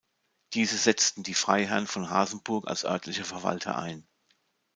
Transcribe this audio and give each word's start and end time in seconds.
Diese 0.55 0.79
setzten 0.79 1.21
die 1.21 1.35
Freiherren 1.35 1.85
von 1.85 2.09
Hasenburg 2.09 2.67
als 2.67 2.85
örtliche 2.85 3.23
Verwalter 3.23 3.77
ein. 3.77 4.07